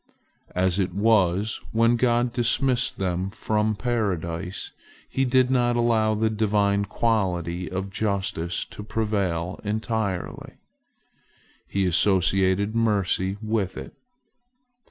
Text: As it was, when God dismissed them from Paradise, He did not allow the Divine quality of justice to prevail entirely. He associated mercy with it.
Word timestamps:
As 0.55 0.79
it 0.79 0.95
was, 0.95 1.61
when 1.73 1.95
God 1.95 2.33
dismissed 2.33 2.97
them 2.97 3.29
from 3.29 3.75
Paradise, 3.75 4.71
He 5.07 5.25
did 5.25 5.51
not 5.51 5.75
allow 5.75 6.15
the 6.15 6.31
Divine 6.31 6.85
quality 6.85 7.69
of 7.69 7.91
justice 7.91 8.65
to 8.65 8.81
prevail 8.81 9.59
entirely. 9.63 10.53
He 11.67 11.85
associated 11.85 12.73
mercy 12.75 13.37
with 13.43 13.77
it. 13.77 13.93